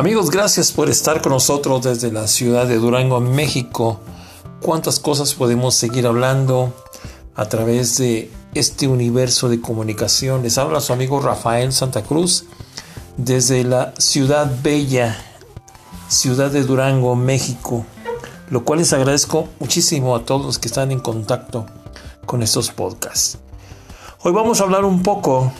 Amigos, 0.00 0.30
gracias 0.30 0.72
por 0.72 0.88
estar 0.88 1.20
con 1.20 1.32
nosotros 1.32 1.82
desde 1.82 2.10
la 2.10 2.26
ciudad 2.26 2.66
de 2.66 2.76
Durango, 2.76 3.20
México. 3.20 4.00
Cuántas 4.62 4.98
cosas 4.98 5.34
podemos 5.34 5.74
seguir 5.74 6.06
hablando 6.06 6.72
a 7.34 7.44
través 7.50 7.98
de 7.98 8.30
este 8.54 8.88
universo 8.88 9.50
de 9.50 9.60
comunicación. 9.60 10.42
Les 10.42 10.56
habla 10.56 10.80
su 10.80 10.94
amigo 10.94 11.20
Rafael 11.20 11.70
Santa 11.74 12.02
Cruz 12.02 12.46
desde 13.18 13.62
la 13.62 13.92
ciudad 13.98 14.50
bella, 14.62 15.22
ciudad 16.08 16.50
de 16.50 16.62
Durango, 16.62 17.14
México, 17.14 17.84
lo 18.48 18.64
cual 18.64 18.78
les 18.78 18.94
agradezco 18.94 19.50
muchísimo 19.58 20.16
a 20.16 20.24
todos 20.24 20.46
los 20.46 20.58
que 20.58 20.68
están 20.68 20.92
en 20.92 21.00
contacto 21.00 21.66
con 22.24 22.42
estos 22.42 22.70
podcasts. 22.70 23.36
Hoy 24.22 24.32
vamos 24.32 24.62
a 24.62 24.64
hablar 24.64 24.86
un 24.86 25.02
poco 25.02 25.52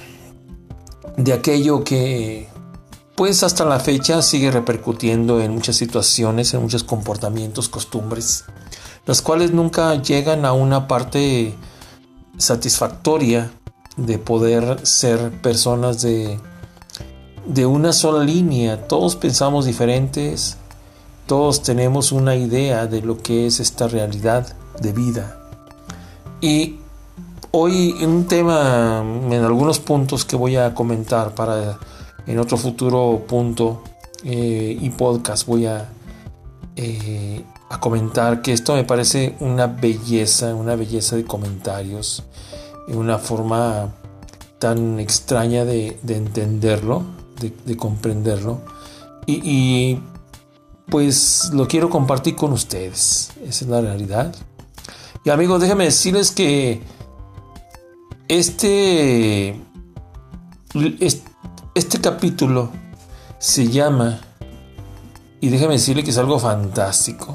de 1.18 1.34
aquello 1.34 1.84
que 1.84 2.48
pues 3.20 3.42
hasta 3.42 3.66
la 3.66 3.79
fecha 3.79 4.23
sigue 4.23 4.51
repercutiendo 4.51 5.42
en 5.42 5.52
muchas 5.52 5.77
situaciones, 5.77 6.55
en 6.55 6.62
muchos 6.62 6.84
comportamientos, 6.84 7.69
costumbres, 7.69 8.47
las 9.05 9.20
cuales 9.20 9.52
nunca 9.52 9.95
llegan 9.97 10.47
a 10.47 10.55
una 10.55 10.88
parte 10.88 11.55
satisfactoria 12.38 13.51
de 13.98 14.16
poder 14.16 14.87
ser 14.87 15.33
personas 15.42 16.01
de, 16.01 16.41
de 17.45 17.66
una 17.66 17.92
sola 17.92 18.25
línea. 18.25 18.88
Todos 18.88 19.16
pensamos 19.16 19.66
diferentes, 19.66 20.56
todos 21.27 21.62
tenemos 21.62 22.12
una 22.12 22.37
idea 22.37 22.87
de 22.87 23.02
lo 23.02 23.19
que 23.19 23.47
es 23.47 23.61
esta 23.61 23.87
realidad 23.87 24.56
de 24.80 24.95
vida. 24.95 25.37
Y 26.41 26.78
hoy 27.50 28.02
un 28.02 28.25
tema, 28.27 29.05
en 29.05 29.45
algunos 29.45 29.78
puntos 29.78 30.25
que 30.25 30.37
voy 30.37 30.56
a 30.56 30.73
comentar 30.75 31.34
para 31.34 31.78
en 32.30 32.39
otro 32.39 32.57
futuro 32.57 33.25
punto 33.27 33.83
eh, 34.23 34.78
y 34.81 34.91
podcast 34.91 35.47
voy 35.47 35.67
a, 35.67 35.89
eh, 36.77 37.45
a 37.69 37.81
comentar 37.81 38.41
que 38.41 38.53
esto 38.53 38.75
me 38.75 38.84
parece 38.84 39.34
una 39.41 39.67
belleza, 39.67 40.55
una 40.55 40.77
belleza 40.77 41.17
de 41.17 41.25
comentarios, 41.25 42.22
una 42.87 43.19
forma 43.19 43.92
tan 44.61 45.00
extraña 45.00 45.64
de, 45.64 45.98
entenderlo, 46.06 47.03
de, 47.41 47.77
comprenderlo. 47.77 48.61
Y, 49.27 49.98
pues 50.87 51.50
lo 51.53 51.67
quiero 51.69 51.89
compartir 51.89 52.37
con 52.37 52.53
ustedes. 52.53 53.31
Esa 53.44 53.65
es 53.65 53.70
la 53.70 53.81
realidad. 53.81 54.34
Y 55.25 55.31
amigos, 55.31 55.61
déjenme 55.61 55.84
decirles 55.84 56.33
que 56.33 56.81
este, 58.28 59.61
este 60.98 61.30
este 61.81 61.98
capítulo 61.98 62.69
se 63.39 63.69
llama, 63.69 64.20
y 65.41 65.48
déjame 65.48 65.73
decirle 65.73 66.05
que 66.05 66.11
es 66.11 66.19
algo 66.19 66.39
fantástico, 66.39 67.34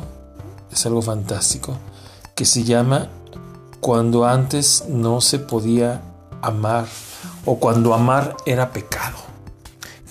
es 0.72 0.86
algo 0.86 1.02
fantástico, 1.02 1.76
que 2.36 2.46
se 2.46 2.64
llama 2.64 3.08
Cuando 3.80 4.24
antes 4.24 4.84
no 4.88 5.20
se 5.20 5.40
podía 5.40 6.04
amar 6.44 6.86
o 7.44 7.58
cuando 7.58 7.96
amar 7.96 8.38
era 8.46 8.72
pecado. 8.72 9.18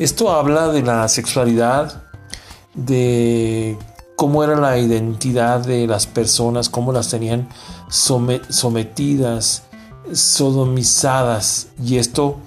Esto 0.00 0.32
habla 0.32 0.66
de 0.66 0.82
la 0.82 1.06
sexualidad, 1.06 2.02
de 2.74 3.78
cómo 4.16 4.42
era 4.42 4.56
la 4.56 4.78
identidad 4.78 5.60
de 5.60 5.86
las 5.86 6.08
personas, 6.08 6.68
cómo 6.68 6.92
las 6.92 7.08
tenían 7.08 7.48
sometidas, 7.88 9.62
sodomizadas, 10.12 11.68
y 11.80 11.98
esto 11.98 12.40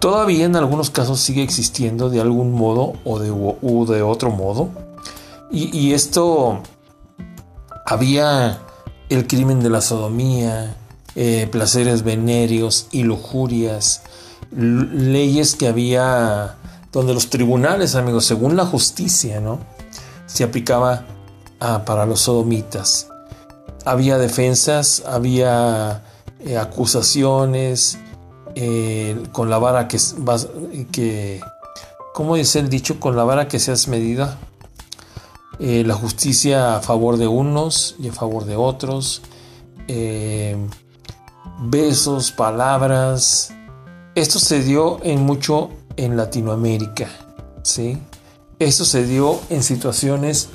todavía 0.00 0.46
en 0.46 0.56
algunos 0.56 0.90
casos 0.90 1.20
sigue 1.20 1.42
existiendo 1.42 2.10
de 2.10 2.20
algún 2.20 2.52
modo 2.52 2.94
o 3.04 3.18
de, 3.18 3.28
de 3.94 4.02
otro 4.02 4.30
modo. 4.30 4.70
Y, 5.52 5.92
esto 5.92 6.62
había 7.84 8.60
el 9.08 9.26
crimen 9.26 9.60
de 9.60 9.68
la 9.68 9.80
sodomía, 9.80 10.76
eh, 11.16 11.48
placeres 11.50 12.04
venéreos 12.04 12.86
y 12.92 13.02
lujurias, 13.02 14.02
leyes 14.52 15.56
que 15.56 15.66
había 15.66 16.56
donde 16.92 17.14
los 17.14 17.30
tribunales, 17.30 17.96
amigos, 17.96 18.26
según 18.26 18.56
la 18.56 18.64
justicia, 18.64 19.40
¿no? 19.40 19.58
Se 20.26 20.44
aplicaba 20.44 21.04
para 21.58 22.06
los 22.06 22.20
sodomitas. 22.20 23.08
Había 23.84 24.18
defensas, 24.18 25.02
había 25.06 26.02
eh, 26.44 26.56
acusaciones, 26.56 27.98
eh, 28.62 29.16
con 29.32 29.48
la 29.48 29.56
vara 29.56 29.88
que, 29.88 29.98
vas, 30.18 30.48
que, 30.92 31.40
¿cómo 32.12 32.36
dice 32.36 32.58
el 32.58 32.68
dicho? 32.68 33.00
Con 33.00 33.16
la 33.16 33.24
vara 33.24 33.48
que 33.48 33.58
seas 33.58 33.88
medida. 33.88 34.38
Eh, 35.58 35.82
la 35.86 35.94
justicia 35.94 36.76
a 36.76 36.80
favor 36.80 37.16
de 37.16 37.26
unos 37.26 37.96
y 37.98 38.08
a 38.08 38.12
favor 38.12 38.44
de 38.44 38.56
otros. 38.56 39.22
Eh, 39.88 40.58
besos, 41.62 42.32
palabras. 42.32 43.54
Esto 44.14 44.38
se 44.38 44.62
dio 44.62 45.02
en 45.04 45.22
mucho 45.22 45.70
en 45.96 46.18
Latinoamérica. 46.18 47.08
¿sí? 47.62 47.96
Esto 48.58 48.84
se 48.84 49.06
dio 49.06 49.40
en 49.48 49.62
situaciones 49.62 50.50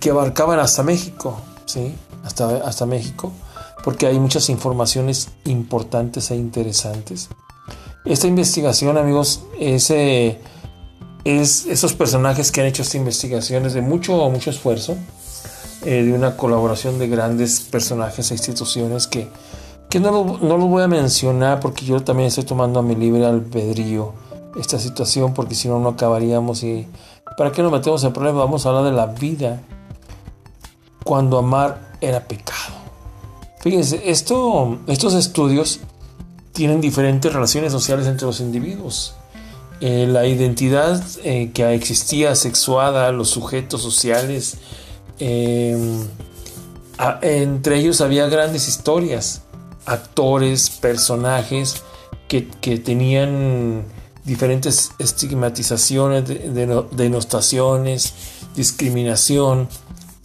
que 0.00 0.08
abarcaban 0.08 0.58
hasta 0.58 0.82
México. 0.82 1.38
¿sí? 1.66 1.94
Hasta, 2.24 2.66
hasta 2.66 2.86
México 2.86 3.30
porque 3.84 4.06
hay 4.06 4.18
muchas 4.18 4.48
informaciones 4.48 5.28
importantes 5.44 6.30
e 6.30 6.36
interesantes. 6.36 7.28
Esta 8.06 8.26
investigación, 8.26 8.96
amigos, 8.96 9.42
es, 9.60 9.90
es 9.90 11.66
esos 11.66 11.92
personajes 11.92 12.50
que 12.50 12.62
han 12.62 12.66
hecho 12.66 12.82
esta 12.82 12.96
investigación 12.96 13.66
es 13.66 13.74
de 13.74 13.82
mucho, 13.82 14.28
mucho 14.30 14.48
esfuerzo, 14.50 14.96
eh, 15.84 16.02
de 16.02 16.14
una 16.14 16.36
colaboración 16.36 16.98
de 16.98 17.08
grandes 17.08 17.60
personajes 17.60 18.30
e 18.30 18.34
instituciones 18.34 19.06
que, 19.06 19.28
que 19.90 20.00
no, 20.00 20.10
lo, 20.10 20.38
no 20.38 20.56
los 20.56 20.68
voy 20.68 20.82
a 20.82 20.88
mencionar 20.88 21.60
porque 21.60 21.84
yo 21.84 22.02
también 22.02 22.28
estoy 22.28 22.44
tomando 22.44 22.80
a 22.80 22.82
mi 22.82 22.94
libre 22.94 23.26
albedrío 23.26 24.14
esta 24.56 24.78
situación 24.78 25.34
porque 25.34 25.54
si 25.54 25.68
no 25.68 25.78
no 25.78 25.90
acabaríamos 25.90 26.62
y 26.62 26.88
¿para 27.36 27.52
qué 27.52 27.62
nos 27.62 27.70
metemos 27.70 28.02
en 28.04 28.14
problemas? 28.14 28.44
Vamos 28.44 28.64
a 28.64 28.70
hablar 28.70 28.84
de 28.84 28.92
la 28.92 29.06
vida 29.06 29.60
cuando 31.04 31.36
amar 31.36 31.92
era 32.00 32.20
pecado. 32.20 32.63
Fíjense, 33.64 34.10
esto, 34.10 34.78
estos 34.88 35.14
estudios 35.14 35.80
tienen 36.52 36.82
diferentes 36.82 37.32
relaciones 37.32 37.72
sociales 37.72 38.06
entre 38.06 38.26
los 38.26 38.40
individuos. 38.40 39.14
Eh, 39.80 40.06
la 40.06 40.26
identidad 40.26 41.02
eh, 41.22 41.50
que 41.54 41.72
existía 41.72 42.34
sexuada, 42.34 43.10
los 43.10 43.30
sujetos 43.30 43.80
sociales, 43.80 44.58
em, 45.18 46.06
entre 47.22 47.78
ellos 47.78 48.02
había 48.02 48.26
grandes 48.26 48.68
historias, 48.68 49.40
actores, 49.86 50.68
personajes 50.68 51.82
que, 52.28 52.42
tenían 52.42 53.84
diferentes 54.26 54.90
estigmatizaciones, 54.98 56.24
denostaciones, 56.92 58.12
discriminación, 58.54 59.68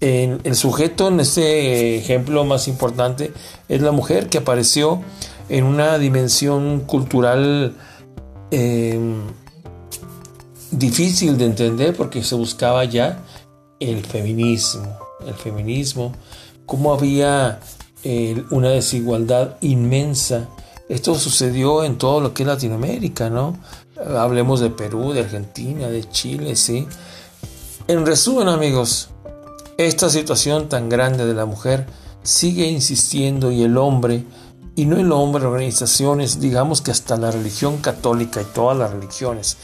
el 0.01 0.55
sujeto 0.55 1.09
en 1.09 1.19
este 1.19 1.97
ejemplo 1.97 2.45
más 2.45 2.67
importante 2.67 3.33
es 3.67 3.81
la 3.81 3.91
mujer 3.91 4.29
que 4.29 4.37
apareció 4.37 5.01
en 5.49 5.65
una 5.65 5.97
dimensión 5.97 6.81
cultural 6.81 7.75
em, 8.51 9.23
difícil 10.71 11.37
de 11.37 11.45
entender 11.45 11.95
porque 11.95 12.23
se 12.23 12.35
buscaba 12.35 12.85
ya 12.85 13.23
el 13.79 14.05
feminismo, 14.05 14.97
el 15.25 15.33
feminismo, 15.33 16.13
cómo 16.65 16.93
había 16.93 17.59
eh, 18.03 18.43
una 18.51 18.69
desigualdad 18.69 19.57
inmensa. 19.61 20.47
Esto 20.87 21.15
sucedió 21.15 21.83
en 21.83 21.97
todo 21.97 22.21
lo 22.21 22.33
que 22.33 22.43
es 22.43 22.47
Latinoamérica, 22.47 23.29
¿no? 23.29 23.57
Hablemos 23.97 24.59
de 24.59 24.69
Perú, 24.69 25.11
de 25.11 25.21
Argentina, 25.21 25.87
de 25.87 26.07
Chile, 26.09 26.55
¿sí? 26.55 26.87
En 27.87 28.05
resumen, 28.05 28.47
amigos, 28.47 29.09
esta 29.87 30.09
situación 30.09 30.67
tan 30.67 30.89
grande 30.89 31.25
de 31.25 31.33
la 31.33 31.45
mujer 31.45 31.87
sigue 32.21 32.67
insistiendo 32.67 33.49
y 33.49 33.63
el 33.63 33.77
hombre, 33.77 34.25
y 34.75 34.83
no 34.83 34.97
el 34.97 35.09
hombre, 35.13 35.45
organizaciones, 35.45 36.41
digamos 36.41 36.81
que 36.81 36.91
hasta 36.91 37.15
la 37.15 37.31
religión 37.31 37.77
católica 37.77 38.41
y 38.41 38.45
todas 38.45 38.77
las 38.77 38.91
religiones, 38.91 39.55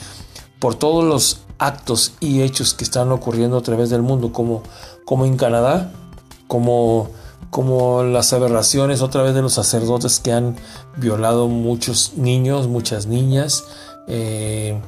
por 0.58 0.76
todos 0.76 1.04
los 1.04 1.42
actos 1.58 2.14
y 2.22 2.44
hechos 2.44 2.74
que 2.74 2.86
están 2.86 3.12
ocurriendo 3.12 3.58
a 3.58 3.62
través 3.62 3.90
del 3.90 4.04
mundo, 4.04 4.32
como, 4.32 4.64
como 5.04 5.26
en 5.26 5.36
Canadá, 5.36 5.92
como, 6.48 7.10
como 7.50 8.04
las 8.04 8.32
aberraciones 8.32 9.02
otra 9.02 9.22
vez 9.22 9.36
de 9.36 9.42
los 9.42 9.54
sacerdotes 9.54 10.22
que 10.22 10.32
han 10.32 10.56
violado 10.96 11.50
muchos 11.50 12.14
niños, 12.16 12.70
muchas 12.70 13.06
niñas. 13.06 13.66
Eh, 14.08 14.80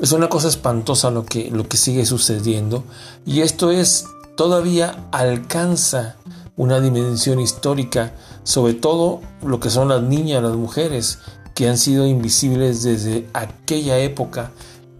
es 0.00 0.10
una 0.10 0.28
cosa 0.28 0.48
espantosa 0.48 1.12
lo 1.12 1.24
que, 1.24 1.48
lo 1.52 1.68
que 1.68 1.76
sigue 1.76 2.04
sucediendo. 2.06 2.82
Y 3.24 3.42
esto 3.42 3.70
es 3.70 4.06
todavía 4.36 5.08
alcanza 5.12 6.16
una 6.56 6.80
dimensión 6.80 7.40
histórica, 7.40 8.14
sobre 8.44 8.74
todo 8.74 9.20
lo 9.42 9.60
que 9.60 9.70
son 9.70 9.88
las 9.88 10.02
niñas, 10.02 10.42
las 10.42 10.56
mujeres, 10.56 11.18
que 11.54 11.68
han 11.68 11.78
sido 11.78 12.06
invisibles 12.06 12.82
desde 12.82 13.28
aquella 13.32 13.98
época 13.98 14.50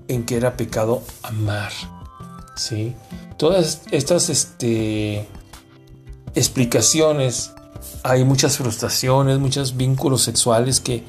en 0.08 0.24
que 0.24 0.36
era 0.36 0.56
pecado 0.56 1.02
amar. 1.22 1.72
¿sí? 2.56 2.94
Todas 3.36 3.82
estas 3.90 4.28
este, 4.28 5.28
explicaciones, 6.34 7.52
hay 8.02 8.24
muchas 8.24 8.56
frustraciones, 8.56 9.38
muchos 9.38 9.76
vínculos 9.76 10.22
sexuales 10.22 10.80
que, 10.80 11.04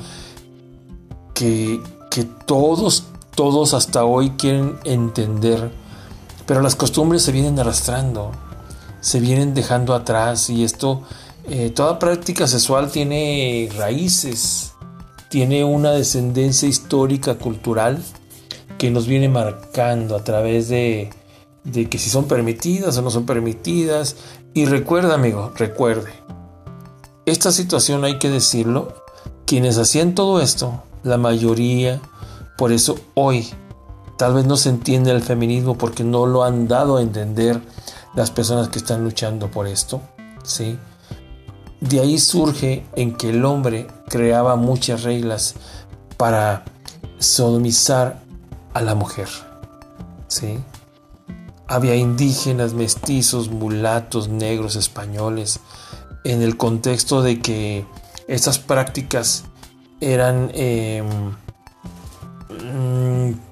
que, 1.34 1.82
que 2.10 2.24
todos, 2.24 3.06
todos 3.36 3.74
hasta 3.74 4.06
hoy 4.06 4.32
quieren 4.32 4.78
entender, 4.84 5.72
pero 6.46 6.62
las 6.62 6.76
costumbres 6.76 7.24
se 7.24 7.32
vienen 7.32 7.60
arrastrando, 7.60 8.32
se 9.02 9.20
vienen 9.20 9.54
dejando 9.54 9.94
atrás 9.94 10.50
y 10.50 10.64
esto, 10.64 11.04
eh, 11.48 11.70
toda 11.70 12.00
práctica 12.00 12.48
sexual 12.48 12.92
tiene 12.92 13.70
raíces, 13.78 14.74
tiene 15.30 15.64
una 15.64 15.92
descendencia 15.92 16.68
histórica, 16.68 17.36
cultural, 17.36 18.02
que 18.78 18.92
nos 18.92 19.08
viene 19.08 19.30
marcando 19.30 20.16
a 20.16 20.24
través 20.24 20.70
de, 20.70 21.10
de 21.64 21.90
que 21.90 21.98
si 21.98 22.10
son 22.10 22.26
permitidas 22.28 22.98
o 22.98 23.02
no 23.02 23.10
son 23.10 23.26
permitidas. 23.26 24.16
Y 24.54 24.66
recuerda, 24.66 25.16
amigo, 25.16 25.52
recuerde, 25.56 26.12
esta 27.26 27.52
situación 27.52 28.06
hay 28.06 28.20
que 28.20 28.30
decirlo, 28.30 29.04
quienes 29.46 29.78
hacían 29.78 30.16
todo 30.16 30.42
esto, 30.42 30.84
la 31.04 31.18
mayoría, 31.18 32.02
por 32.58 32.72
eso 32.72 32.98
hoy 33.16 33.48
tal 34.18 34.34
vez 34.34 34.46
no 34.46 34.58
se 34.58 34.70
entiende 34.70 35.12
el 35.12 35.22
feminismo 35.22 35.78
porque 35.78 36.04
no 36.04 36.26
lo 36.26 36.44
han 36.44 36.68
dado 36.68 36.98
a 36.98 37.02
entender 37.02 37.62
las 38.16 38.32
personas 38.32 38.70
que 38.70 38.80
están 38.80 39.04
luchando 39.04 39.52
por 39.52 39.68
esto, 39.68 40.02
¿sí? 40.44 40.78
De 41.82 42.00
ahí 42.00 42.18
surge 42.18 42.86
en 42.96 43.16
que 43.16 43.30
el 43.30 43.44
hombre 43.46 43.88
creaba 44.08 44.56
muchas 44.56 45.04
reglas 45.04 45.56
para 46.18 46.64
sodomizar 47.20 48.22
a 48.74 48.82
la 48.82 48.96
mujer, 48.96 49.28
¿sí? 50.28 50.60
Había 51.68 51.96
indígenas, 51.96 52.74
mestizos, 52.74 53.50
mulatos, 53.50 54.30
negros, 54.30 54.76
españoles, 54.76 55.60
en 56.24 56.42
el 56.42 56.58
contexto 56.58 57.22
de 57.22 57.42
que 57.42 57.86
estas 58.28 58.60
prácticas 58.60 59.44
eran 60.00 60.52
em, 60.54 61.36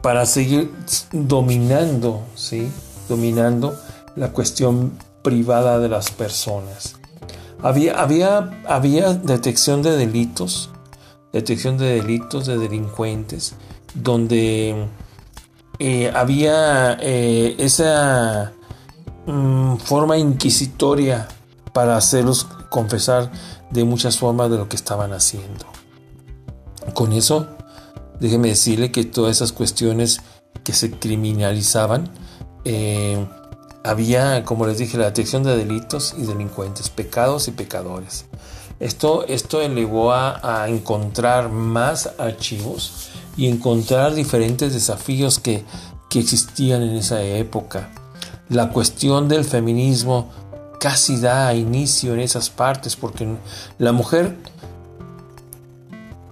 para 0.03 0.25
seguir 0.25 0.69
dominando, 1.13 2.23
¿sí? 2.35 2.69
Dominando 3.07 3.73
la 4.17 4.33
cuestión 4.33 4.91
privada 5.23 5.79
de 5.79 5.87
las 5.87 6.11
personas. 6.11 6.97
Había, 7.61 8.01
había, 8.01 8.61
había 8.67 9.13
detección 9.13 9.81
de 9.81 9.95
delitos, 9.95 10.69
detección 11.31 11.77
de 11.77 12.01
delitos, 12.01 12.45
de 12.45 12.57
delincuentes, 12.57 13.55
donde 13.93 14.87
eh, 15.79 16.11
había 16.13 16.97
eh, 16.99 17.55
esa 17.57 18.51
mm, 19.25 19.77
forma 19.77 20.17
inquisitoria 20.17 21.29
para 21.71 21.95
hacerlos 21.95 22.45
confesar 22.69 23.31
de 23.71 23.85
muchas 23.85 24.17
formas 24.17 24.51
de 24.51 24.57
lo 24.57 24.67
que 24.67 24.75
estaban 24.75 25.13
haciendo. 25.13 25.65
Con 26.93 27.13
eso, 27.13 27.47
déjeme 28.19 28.49
decirle 28.49 28.91
que 28.91 29.03
todas 29.03 29.37
esas 29.37 29.51
cuestiones 29.51 30.21
que 30.63 30.73
se 30.73 30.91
criminalizaban, 30.91 32.09
eh, 32.65 33.25
había, 33.83 34.45
como 34.45 34.65
les 34.65 34.77
dije, 34.77 34.97
la 34.97 35.05
detección 35.05 35.43
de 35.43 35.57
delitos 35.57 36.15
y 36.17 36.23
delincuentes, 36.23 36.89
pecados 36.89 37.47
y 37.47 37.51
pecadores. 37.51 38.25
Esto, 38.79 39.25
esto 39.27 39.61
elevó 39.61 40.13
a 40.13 40.65
encontrar 40.67 41.49
más 41.49 42.11
archivos 42.17 43.11
y 43.35 43.47
encontrar 43.47 44.13
diferentes 44.13 44.73
desafíos 44.73 45.39
que, 45.39 45.65
existían 46.15 46.83
en 46.83 46.95
esa 46.95 47.23
época. 47.23 47.89
La 48.47 48.69
cuestión 48.69 49.27
del 49.27 49.45
feminismo 49.45 50.29
casi 50.79 51.19
da 51.19 51.55
inicio 51.55 52.13
en 52.13 52.19
esas 52.19 52.51
partes 52.51 52.95
porque 52.95 53.27
la 53.79 53.93
mujer, 53.93 54.37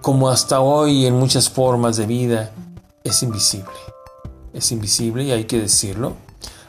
como 0.02 0.28
hasta 0.28 0.60
hoy 0.60 1.06
en 1.06 1.14
muchas 1.14 1.48
formas 1.48 1.96
de 1.96 2.06
vida, 2.06 2.50
es 3.04 3.22
invisible. 3.22 3.72
Es 4.52 4.72
invisible 4.72 5.24
y 5.24 5.30
hay 5.30 5.44
que 5.44 5.60
decirlo. 5.60 6.14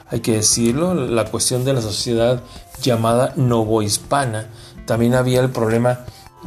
Hay 0.07 0.21
que 0.21 0.33
decirlo, 0.33 0.93
la 0.93 1.25
cuestión 1.25 1.65
de 1.65 1.73
la 1.73 1.81
sociedad 1.81 2.41
llamada 2.81 3.33
novohispana, 3.35 4.47
también 4.85 5.15
había 5.15 5.41
el 5.41 5.49
problema 5.49 6.01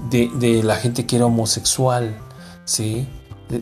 de, 0.08 0.30
de 0.36 0.62
la 0.62 0.76
gente 0.76 1.04
que 1.04 1.16
era 1.16 1.26
homosexual, 1.26 2.16
¿sí? 2.64 3.08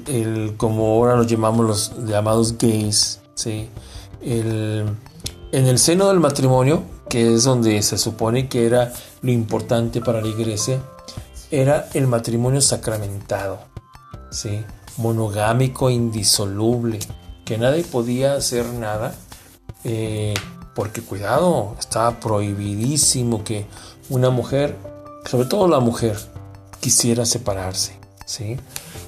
el, 0.07 0.55
como 0.59 0.87
ahora 0.87 1.17
los 1.17 1.27
llamamos 1.27 1.67
los 1.67 2.07
llamados 2.07 2.59
gays, 2.59 3.21
¿sí? 3.35 3.71
en 4.21 4.97
el 5.53 5.79
seno 5.79 6.09
del 6.09 6.21
matrimonio, 6.21 6.83
que 7.09 7.35
es 7.35 7.45
donde 7.45 7.81
se 7.83 7.97
supone 7.97 8.49
que 8.49 8.67
era 8.67 8.93
lo 9.23 9.33
importante 9.33 10.01
para 10.01 10.21
la 10.21 10.29
iglesia, 10.29 10.81
era 11.61 11.89
el 11.95 12.07
matrimonio 12.07 12.61
sacramentado, 12.61 13.61
¿sí? 14.31 14.65
monogámico, 14.97 15.91
indisoluble, 15.91 16.99
que 17.45 17.59
nadie 17.59 17.85
podía 17.85 18.35
hacer 18.35 18.67
nada, 18.67 19.15
eh, 19.85 20.35
porque 20.75 21.03
cuidado, 21.03 21.77
estaba 21.79 22.19
prohibidísimo 22.19 23.45
que 23.45 23.67
una 24.09 24.31
mujer, 24.31 24.77
sobre 25.27 25.47
todo 25.47 25.69
la 25.69 25.81
mujer, 25.81 26.17
quisiera 26.81 27.25
separarse. 27.25 27.97
¿sí? 28.27 28.57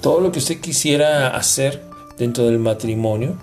Todo 0.01 0.21
lo 0.21 0.31
que 0.31 0.39
usted 0.39 0.61
quisiera 0.61 1.35
hacer 1.35 1.83
dentro 2.17 2.45
del 2.45 2.59
matrimonio 2.59 3.35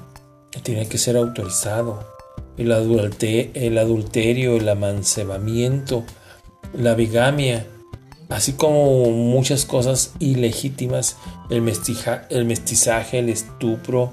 tiene 0.62 0.88
que 0.88 0.98
ser 0.98 1.16
autorizado. 1.16 2.12
El, 2.56 2.70
el 2.70 3.78
adulterio, 3.78 4.56
el 4.56 4.68
amancebamiento, 4.68 6.04
la 6.72 6.94
bigamia, 6.94 7.66
así 8.28 8.52
como 8.52 9.10
muchas 9.10 9.64
cosas 9.64 10.12
ilegítimas, 10.18 11.16
el, 11.50 11.62
el 12.30 12.44
mestizaje, 12.44 13.18
el 13.18 13.28
estupro, 13.28 14.12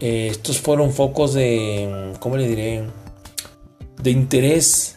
eh, 0.00 0.28
estos 0.30 0.60
fueron 0.60 0.92
focos 0.92 1.34
de, 1.34 2.12
¿cómo 2.20 2.36
le 2.36 2.48
diré? 2.48 2.84
De 4.02 4.10
interés 4.10 4.96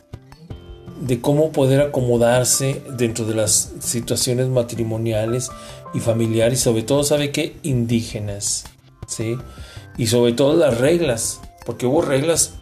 de 1.00 1.22
cómo 1.22 1.52
poder 1.52 1.82
acomodarse 1.82 2.82
dentro 2.98 3.26
de 3.26 3.34
las 3.34 3.74
situaciones 3.80 4.48
matrimoniales 4.50 5.50
y 5.94 6.00
familiares, 6.00 6.60
sobre 6.60 6.84
todo, 6.84 7.04
¿sabe 7.04 7.32
qué? 7.32 7.56
Indígenas, 7.64 8.66
¿sí? 9.08 9.38
Y 9.98 10.08
sobre 10.08 10.34
todo 10.34 10.56
las 10.56 10.78
reglas, 10.78 11.40
porque 11.66 11.86
hubo 11.86 12.02
reglas 12.02 12.56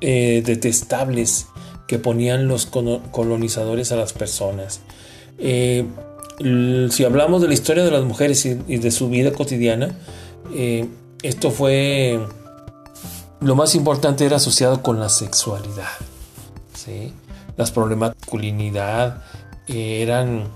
eh, 0.00 0.42
detestables 0.44 1.48
que 1.86 1.98
ponían 1.98 2.48
los 2.48 2.66
colonizadores 2.66 3.92
a 3.92 3.96
las 3.96 4.12
personas. 4.12 4.80
Eh, 5.38 5.84
si 6.90 7.04
hablamos 7.04 7.40
de 7.42 7.48
la 7.48 7.54
historia 7.54 7.84
de 7.84 7.90
las 7.90 8.04
mujeres 8.04 8.44
y, 8.44 8.54
de 8.54 8.90
su 8.90 9.08
vida 9.08 9.32
cotidiana, 9.32 9.96
eh, 10.54 10.88
esto 11.22 11.50
fue 11.50 12.20
lo 13.40 13.54
más 13.54 13.74
importante 13.74 14.24
era 14.24 14.36
asociado 14.36 14.82
con 14.82 14.98
la 14.98 15.08
sexualidad. 15.08 15.88
¿sí? 16.74 17.12
Las 17.56 17.70
problemas 17.70 18.14
masculinidad 18.16 19.22
eran 19.68 20.48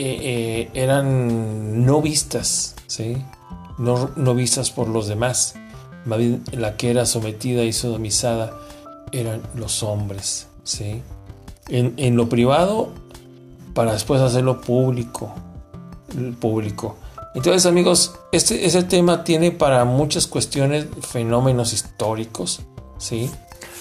eh, 0.00 0.20
eh, 0.22 0.70
eran 0.74 1.84
no 1.84 2.00
vistas, 2.00 2.76
¿sí? 2.86 3.16
no, 3.78 4.10
no, 4.14 4.34
vistas 4.34 4.70
por 4.70 4.88
los 4.88 5.08
demás. 5.08 5.56
la 6.52 6.76
que 6.76 6.90
era 6.90 7.04
sometida 7.04 7.64
y 7.64 7.72
sodomizada 7.72 8.52
eran 9.12 9.42
los 9.54 9.82
hombres. 9.82 10.48
¿sí? 10.64 11.02
En, 11.68 12.16
lo 12.16 12.28
privado 12.28 12.90
para 13.74 13.92
después 13.92 14.20
hacerlo 14.20 14.60
público. 14.60 15.34
público. 16.40 16.96
Entonces 17.34 17.66
amigos, 17.66 18.14
este, 18.32 18.82
tema 18.84 19.24
tiene 19.24 19.52
para 19.52 19.84
muchas 19.84 20.26
cuestiones 20.26 20.86
fenómenos 21.00 21.72
históricos. 21.72 22.60
¿sí? 22.98 23.30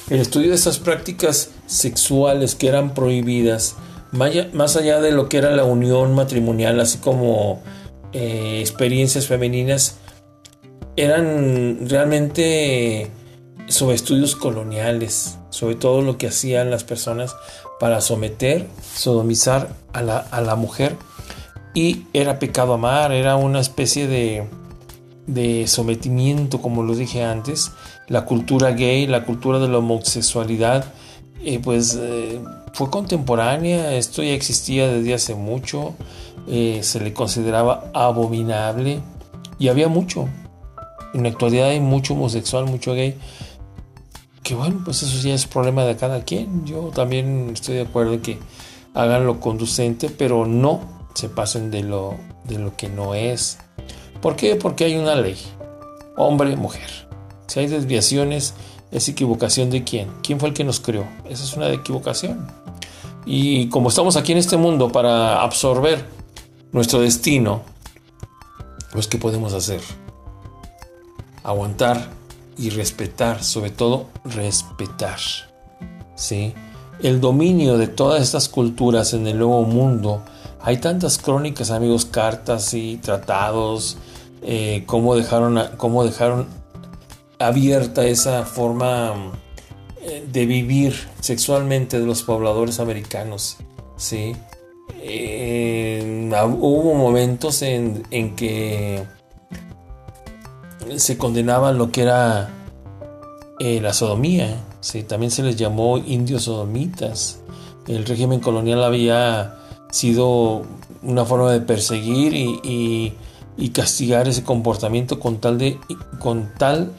El 0.09 0.19
estudio 0.19 0.49
de 0.49 0.55
esas 0.55 0.79
prácticas 0.79 1.49
sexuales 1.65 2.55
que 2.55 2.67
eran 2.67 2.93
prohibidas 2.93 3.75
más 4.11 4.75
allá 4.75 5.01
de 5.01 5.11
lo 5.11 5.29
que 5.29 5.37
era 5.37 5.51
la 5.51 5.63
unión 5.63 6.15
matrimonial, 6.15 6.79
así 6.79 6.97
como 6.99 7.61
eh, 8.13 8.59
experiencias 8.61 9.27
femeninas, 9.27 9.97
eran 10.95 11.89
realmente 11.89 13.11
sobre 13.67 13.95
estudios 13.95 14.35
coloniales, 14.35 15.37
sobre 15.49 15.75
todo 15.75 16.01
lo 16.01 16.17
que 16.17 16.27
hacían 16.27 16.71
las 16.71 16.83
personas 16.83 17.35
para 17.79 18.01
someter, 18.01 18.67
sodomizar 18.95 19.69
a 19.93 20.01
la, 20.01 20.17
a 20.19 20.41
la 20.41 20.55
mujer. 20.55 20.95
Y 21.73 22.05
era 22.13 22.39
pecado 22.39 22.73
amar, 22.73 23.11
era 23.11 23.35
una 23.35 23.59
especie 23.59 24.07
de, 24.07 24.47
de 25.27 25.67
sometimiento, 25.67 26.61
como 26.61 26.81
lo 26.81 26.95
dije 26.95 27.23
antes. 27.23 27.71
La 28.07 28.25
cultura 28.25 28.71
gay, 28.71 29.05
la 29.05 29.25
cultura 29.25 29.59
de 29.59 29.67
la 29.67 29.77
homosexualidad, 29.77 30.85
eh, 31.43 31.59
pues 31.63 31.97
eh, 32.01 32.39
fue 32.73 32.89
contemporánea, 32.89 33.93
esto 33.93 34.23
ya 34.23 34.31
existía 34.31 34.87
desde 34.87 35.13
hace 35.13 35.35
mucho, 35.35 35.93
eh, 36.47 36.79
se 36.81 36.99
le 36.99 37.13
consideraba 37.13 37.91
abominable. 37.93 39.01
Y 39.59 39.67
había 39.67 39.87
mucho, 39.87 40.27
en 41.13 41.23
la 41.23 41.29
actualidad 41.29 41.69
hay 41.69 41.79
mucho 41.79 42.13
homosexual, 42.13 42.65
mucho 42.65 42.93
gay, 42.93 43.17
que 44.47 44.55
bueno, 44.55 44.79
pues 44.85 45.03
eso 45.03 45.27
ya 45.27 45.33
es 45.33 45.45
problema 45.45 45.83
de 45.83 45.97
cada 45.97 46.23
quien. 46.23 46.65
Yo 46.65 46.89
también 46.95 47.49
estoy 47.53 47.75
de 47.75 47.81
acuerdo 47.81 48.13
en 48.13 48.21
que 48.21 48.39
hagan 48.93 49.25
lo 49.25 49.41
conducente, 49.41 50.09
pero 50.09 50.45
no 50.45 50.79
se 51.15 51.27
pasen 51.27 51.69
de 51.69 51.83
lo, 51.83 52.15
de 52.45 52.57
lo 52.57 52.73
que 52.77 52.87
no 52.87 53.13
es. 53.13 53.57
¿Por 54.21 54.37
qué? 54.37 54.55
Porque 54.55 54.85
hay 54.85 54.95
una 54.95 55.15
ley, 55.15 55.35
hombre, 56.15 56.55
mujer. 56.55 57.09
Si 57.47 57.59
hay 57.59 57.67
desviaciones, 57.67 58.53
es 58.89 59.09
equivocación 59.09 59.69
de 59.69 59.83
quién. 59.83 60.07
¿Quién 60.23 60.39
fue 60.39 60.47
el 60.47 60.55
que 60.55 60.63
nos 60.63 60.79
creó? 60.79 61.05
Esa 61.29 61.43
es 61.43 61.53
una 61.57 61.69
equivocación. 61.69 62.47
Y 63.25 63.67
como 63.67 63.89
estamos 63.89 64.15
aquí 64.15 64.31
en 64.31 64.37
este 64.37 64.55
mundo 64.55 64.89
para 64.93 65.41
absorber 65.41 66.05
nuestro 66.71 67.01
destino, 67.01 67.63
pues 68.93 69.09
¿qué 69.09 69.17
podemos 69.17 69.51
hacer? 69.51 69.81
Aguantar 71.43 72.15
y 72.57 72.69
respetar, 72.69 73.43
sobre 73.43 73.71
todo 73.71 74.07
respetar. 74.25 75.19
¿Sí? 76.15 76.53
El 77.01 77.21
dominio 77.21 77.77
de 77.77 77.87
todas 77.87 78.21
estas 78.23 78.49
culturas 78.49 79.13
en 79.13 79.27
el 79.27 79.37
nuevo 79.37 79.63
mundo. 79.63 80.23
Hay 80.61 80.77
tantas 80.77 81.17
crónicas, 81.19 81.69
amigos, 81.69 82.05
cartas 82.05 82.73
y 82.73 82.97
tratados, 82.97 83.97
eh, 84.41 84.83
cómo, 84.85 85.15
dejaron, 85.15 85.61
cómo 85.77 86.03
dejaron 86.03 86.47
abierta 87.39 88.05
esa 88.05 88.43
forma 88.45 89.13
eh, 90.01 90.27
de 90.31 90.45
vivir 90.45 90.95
sexualmente 91.21 91.99
de 91.99 92.05
los 92.05 92.23
pobladores 92.23 92.79
americanos. 92.79 93.57
¿sí? 93.97 94.35
hubo 94.99 96.93
momentos 96.93 97.61
en, 97.61 98.35
que 98.35 99.03
se 100.95 101.17
condenaba 101.17 101.71
lo 101.71 101.91
que 101.91 102.03
era 102.03 102.49
eh, 103.59 103.81
la 103.81 103.93
sodomía. 103.93 104.63
¿sí? 104.79 105.03
También 105.03 105.31
se 105.31 105.43
les 105.43 105.55
llamó 105.55 105.97
indios 105.97 106.43
sodomitas. 106.43 107.39
El 107.87 108.05
régimen 108.05 108.39
colonial 108.39 108.83
había 108.83 109.55
sido 109.91 110.63
una 111.01 111.25
forma 111.25 111.51
de 111.51 111.61
perseguir 111.61 112.33
y, 112.33 113.13
castigar 113.73 114.27
ese 114.27 114.43
comportamiento 114.43 115.19
con 115.19 115.37
tal 115.37 115.57
de, 115.57 115.79
con 116.19 116.51
tal 116.57 116.91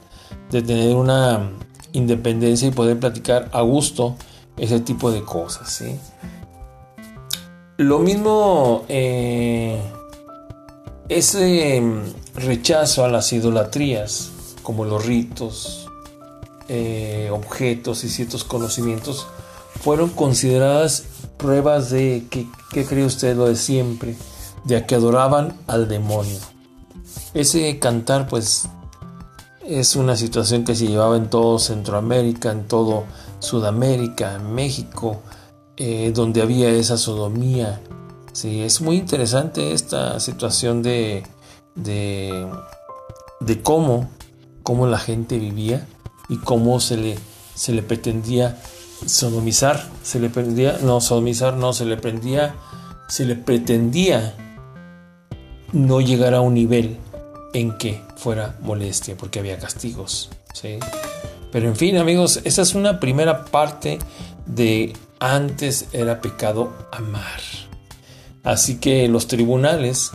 de 0.50 0.62
tener 0.62 0.94
una 0.94 1.50
independencia 1.92 2.68
y 2.68 2.70
poder 2.70 2.98
platicar 3.00 3.48
a 3.52 3.62
gusto 3.62 4.16
ese 4.56 4.80
tipo 4.80 5.10
de 5.10 5.22
cosas. 5.22 5.70
¿sí? 5.70 5.96
Lo 7.76 7.98
mismo, 8.00 8.84
eh, 8.88 9.80
ese 11.08 11.82
rechazo 12.42 13.04
a 13.04 13.08
las 13.08 13.32
idolatrías, 13.32 14.30
como 14.62 14.84
los 14.84 15.04
ritos, 15.04 15.88
eh, 16.68 17.30
objetos 17.32 18.04
y 18.04 18.08
ciertos 18.08 18.44
conocimientos, 18.44 19.26
fueron 19.80 20.10
consideradas 20.10 21.04
pruebas 21.36 21.90
de 21.90 22.26
que, 22.30 22.46
¿qué 22.70 22.84
cree 22.84 23.04
usted 23.04 23.36
lo 23.36 23.46
de 23.46 23.56
siempre? 23.56 24.16
De 24.64 24.84
que 24.84 24.94
adoraban 24.94 25.56
al 25.66 25.88
demonio. 25.88 26.38
Ese 27.34 27.78
cantar, 27.78 28.28
pues, 28.28 28.68
es 29.64 29.96
una 29.96 30.16
situación 30.16 30.64
que 30.64 30.74
se 30.74 30.86
llevaba 30.86 31.16
en 31.16 31.30
todo 31.30 31.58
Centroamérica, 31.58 32.50
en 32.50 32.66
todo 32.66 33.04
Sudamérica, 33.38 34.34
en 34.34 34.54
México, 34.54 35.20
eh, 35.76 36.10
donde 36.14 36.42
había 36.42 36.70
esa 36.70 36.96
sodomía. 36.96 37.80
Sí, 38.32 38.62
es 38.62 38.80
muy 38.80 38.96
interesante 38.96 39.72
esta 39.72 40.20
situación 40.20 40.82
de, 40.82 41.24
de, 41.82 42.46
cómo, 43.62 44.10
cómo 44.62 44.86
la 44.86 44.98
gente 44.98 45.38
vivía 45.38 45.86
y 46.28 46.36
cómo 46.38 46.80
se 46.80 46.96
le, 46.96 47.18
se 47.54 47.72
le 47.72 47.82
pretendía 47.82 48.58
sodomizar, 49.06 49.88
se 50.02 50.20
le 50.20 50.28
pretendía, 50.28 50.78
no, 50.82 51.00
sodomizar, 51.00 51.54
no, 51.54 51.72
se 51.72 51.84
le 51.84 51.96
pretendía, 51.96 52.54
se 53.08 53.24
le 53.24 53.36
pretendía 53.36 54.34
no 55.72 56.00
llegar 56.00 56.34
a 56.34 56.40
un 56.40 56.54
nivel 56.54 56.96
en 57.54 57.76
que 57.78 58.02
fuera 58.16 58.56
molestia, 58.60 59.16
porque 59.16 59.38
había 59.38 59.58
castigos. 59.58 60.30
¿sí? 60.52 60.78
Pero 61.52 61.68
en 61.68 61.76
fin, 61.76 61.96
amigos, 61.96 62.40
esa 62.44 62.62
es 62.62 62.74
una 62.74 63.00
primera 63.00 63.44
parte 63.46 63.98
de 64.46 64.94
antes 65.20 65.88
era 65.92 66.20
pecado 66.20 66.72
amar. 66.92 67.40
Así 68.44 68.78
que 68.78 69.08
los 69.08 69.26
tribunales, 69.26 70.12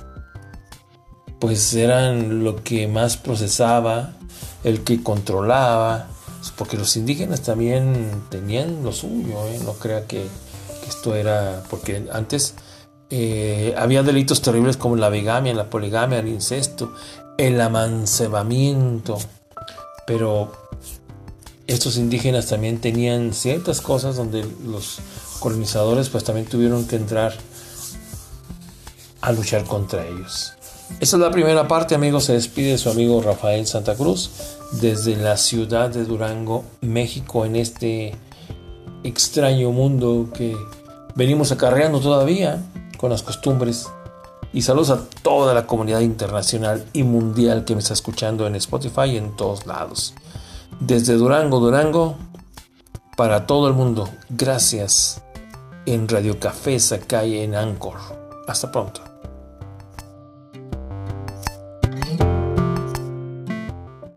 pues 1.44 1.74
eran 1.74 2.46
lo 2.46 2.64
que 2.64 2.88
más 2.88 3.18
procesaba, 3.18 4.14
el 4.64 4.86
que 4.86 5.04
controlaba, 5.04 6.08
porque 6.56 6.78
los 6.78 6.96
indígenas 6.96 7.42
también 7.42 8.24
tenían 8.30 8.82
lo 8.82 8.94
suyo, 8.94 9.46
¿eh? 9.50 9.60
no 9.62 9.74
crea 9.74 10.08
que, 10.08 10.26
esto 10.88 11.16
era, 11.16 11.62
porque 11.70 12.08
antes 12.14 12.54
eh, 13.10 13.76
había 13.78 14.04
delitos 14.04 14.42
terribles 14.42 14.78
como 14.78 14.96
la 14.96 15.10
bigamia, 15.10 15.54
la 15.54 15.70
poligamia, 15.70 16.20
el 16.20 16.30
incesto, 16.30 16.94
el 17.38 17.60
amancebamiento. 17.60 19.18
Pero 20.08 20.50
estos 21.68 21.98
indígenas 21.98 22.48
también 22.48 22.80
tenían 22.80 23.34
ciertas 23.34 23.82
cosas 23.82 24.16
donde 24.16 24.48
los 24.66 25.00
colonizadores 25.42 26.08
pues 26.08 26.24
también 26.24 26.48
tuvieron 26.48 26.88
que 26.88 26.96
entrar 26.96 27.34
a 29.20 29.34
luchar 29.34 29.66
contra 29.66 30.08
ellos. 30.08 30.54
Esa 31.00 31.18
es 31.18 31.22
la 31.22 31.32
primera 31.32 31.68
parte, 31.68 31.96
amigos. 31.96 32.26
Se 32.26 32.34
despide 32.34 32.78
su 32.78 32.90
amigo 32.90 33.22
Rafael 33.22 33.66
Santa 33.68 33.96
Cruz 33.96 34.30
desde 34.82 35.16
la 35.16 35.38
ciudad 35.38 35.90
de 35.90 36.06
Durango, 36.06 36.64
México, 36.82 37.46
en 37.46 37.56
este 37.56 38.16
extraño 39.04 39.72
mundo 39.72 40.30
que 40.34 40.56
venimos 41.16 41.52
acarreando 41.52 42.00
todavía 42.00 42.64
con 42.98 43.10
las 43.10 43.22
costumbres 43.22 43.88
y 44.54 44.62
saludos 44.62 44.92
a 44.92 45.02
toda 45.22 45.54
la 45.54 45.68
comunidad 45.68 46.02
internacional 46.02 46.86
y 46.94 47.04
mundial 47.04 47.66
que 47.66 47.74
me 47.74 47.82
está 47.82 47.94
escuchando 47.94 48.48
en 48.48 48.56
Spotify 48.56 49.06
y 49.06 49.18
en 49.18 49.36
todos 49.36 49.66
lados. 49.66 50.14
Desde 50.80 51.16
Durango, 51.16 51.60
Durango, 51.60 52.16
para 53.18 53.46
todo 53.46 53.68
el 53.68 53.74
mundo, 53.74 54.10
gracias 54.30 55.22
en 55.86 56.08
Radio 56.08 56.40
Café 56.40 56.80
Sakai 56.80 57.40
en 57.40 57.56
Anchor. 57.56 57.98
Hasta 58.48 58.72
pronto. 58.72 59.13